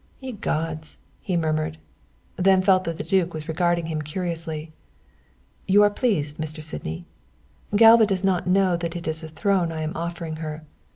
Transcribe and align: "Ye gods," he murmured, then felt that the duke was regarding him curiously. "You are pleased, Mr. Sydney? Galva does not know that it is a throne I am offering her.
"Ye 0.19 0.31
gods," 0.31 0.97
he 1.19 1.37
murmured, 1.37 1.77
then 2.35 2.63
felt 2.63 2.85
that 2.85 2.97
the 2.97 3.03
duke 3.03 3.35
was 3.35 3.47
regarding 3.47 3.85
him 3.85 4.01
curiously. 4.01 4.73
"You 5.67 5.83
are 5.83 5.91
pleased, 5.91 6.37
Mr. 6.39 6.63
Sydney? 6.63 7.05
Galva 7.75 8.07
does 8.07 8.23
not 8.23 8.47
know 8.47 8.75
that 8.75 8.95
it 8.95 9.07
is 9.07 9.21
a 9.21 9.27
throne 9.27 9.71
I 9.71 9.83
am 9.83 9.95
offering 9.95 10.37
her. 10.37 10.65